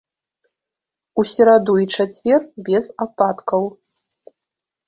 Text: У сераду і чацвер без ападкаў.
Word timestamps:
У 1.21 1.25
сераду 1.31 1.75
і 1.83 1.87
чацвер 1.97 2.41
без 2.71 2.85
ападкаў. 3.07 3.63